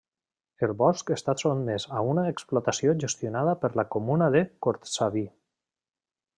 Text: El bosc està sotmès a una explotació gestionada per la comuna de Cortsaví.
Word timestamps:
El 0.67 0.71
bosc 0.77 1.11
està 1.15 1.35
sotmès 1.41 1.85
a 1.99 2.01
una 2.15 2.23
explotació 2.31 2.95
gestionada 3.05 3.55
per 3.65 3.73
la 3.81 3.87
comuna 3.97 4.33
de 4.37 4.45
Cortsaví. 4.67 5.27